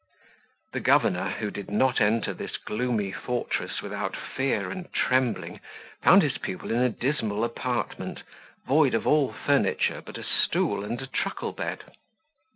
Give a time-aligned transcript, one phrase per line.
[0.73, 5.59] The governor, who did not enter this gloomy fortress without fear and trembling,
[6.01, 8.23] found his pupil in a dismal apartment,
[8.65, 11.83] void of all furniture but a stool and a truckle bed.